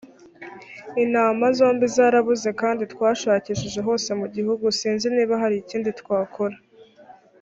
intama 1.03 1.45
zombi 1.57 1.85
zarabuze 1.95 2.49
kandi 2.61 2.83
twashakiye 2.93 3.79
hose 3.87 4.09
mugihugu 4.19 4.65
sinzi 4.79 5.07
niba 5.15 5.33
hari 5.41 5.55
ikindi 5.63 5.89
twakora 5.99 6.55